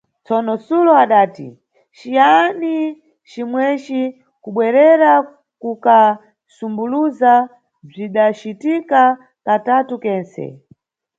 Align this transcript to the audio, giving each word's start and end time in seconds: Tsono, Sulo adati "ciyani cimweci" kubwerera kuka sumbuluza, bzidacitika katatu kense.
Tsono, 0.25 0.53
Sulo 0.65 0.91
adati 1.03 1.47
"ciyani 1.97 2.75
cimweci" 3.29 4.01
kubwerera 4.43 5.11
kuka 5.61 5.97
sumbuluza, 6.55 7.33
bzidacitika 7.87 9.01
katatu 9.45 9.93
kense. 10.03 10.45